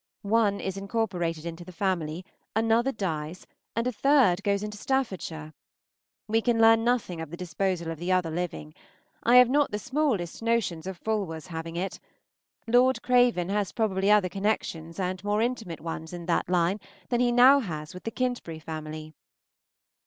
One 0.23 0.59
is 0.59 0.77
incorporated 0.77 1.45
into 1.45 1.63
the 1.63 1.71
family, 1.71 2.25
another 2.55 2.91
dies, 2.91 3.45
and 3.75 3.85
a 3.85 3.91
third 3.91 4.41
goes 4.41 4.63
into 4.63 4.79
Staffordshire. 4.79 5.53
We 6.27 6.41
can 6.41 6.59
learn 6.59 6.83
nothing 6.83 7.21
of 7.21 7.29
the 7.29 7.37
disposal 7.37 7.91
of 7.91 7.99
the 7.99 8.11
other 8.11 8.31
living. 8.31 8.73
I 9.21 9.35
have 9.35 9.47
not 9.47 9.69
the 9.69 9.77
smallest 9.77 10.41
notion 10.41 10.81
of 10.87 10.97
Fulwar's 10.97 11.45
having 11.45 11.75
it. 11.75 11.99
Lord 12.65 13.03
Craven 13.03 13.49
has 13.49 13.71
probably 13.73 14.09
other 14.09 14.27
connections 14.27 14.99
and 14.99 15.23
more 15.23 15.39
intimate 15.39 15.81
ones, 15.81 16.13
in 16.13 16.25
that 16.25 16.49
line, 16.49 16.79
than 17.09 17.19
he 17.19 17.31
now 17.31 17.59
has 17.59 17.93
with 17.93 18.01
the 18.03 18.09
Kintbury 18.09 18.57
family. 18.59 19.13